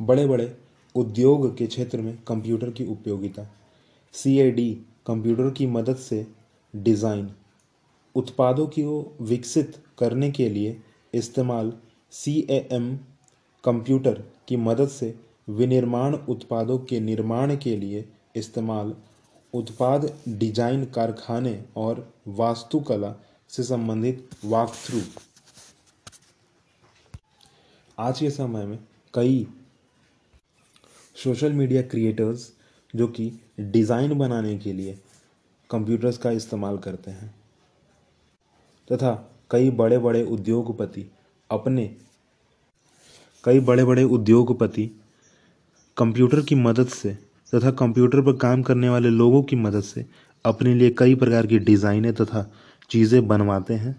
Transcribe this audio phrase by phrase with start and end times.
[0.00, 0.56] बड़े बड़े
[0.94, 3.46] उद्योग के क्षेत्र में कंप्यूटर की उपयोगिता।
[4.14, 4.70] सी ए डी
[5.06, 6.26] कंप्यूटर की मदद से
[6.74, 7.30] डिज़ाइन।
[8.14, 10.76] उत्पादों को विकसित करने के लिए
[11.14, 11.72] इस्तेमाल
[12.12, 12.94] सी ए एम
[13.64, 15.14] कंप्यूटर की मदद से
[15.48, 18.04] विनिर्माण उत्पादों के निर्माण के लिए
[18.36, 18.94] इस्तेमाल
[19.54, 23.14] उत्पाद डिज़ाइन कारखाने और वास्तुकला
[23.50, 25.00] से संबंधित वाकथ्रू
[27.98, 28.78] आज के समय में
[29.14, 29.46] कई
[31.18, 32.50] सोशल मीडिया क्रिएटर्स
[32.94, 34.98] जो कि डिज़ाइन बनाने के लिए
[35.70, 37.34] कंप्यूटर्स का इस्तेमाल करते हैं,
[38.88, 39.12] तथा
[39.50, 41.04] कई बड़े बड़े उद्योगपति
[41.50, 41.86] अपने
[43.44, 44.90] कई बड़े बड़े उद्योगपति
[45.96, 47.12] कंप्यूटर की मदद से
[47.52, 50.04] तथा कंप्यूटर पर काम करने वाले लोगों की मदद से
[50.44, 52.50] अपने लिए कई प्रकार की डिज़ाइनें तथा
[52.90, 53.94] चीज़ें बनवाते हैं।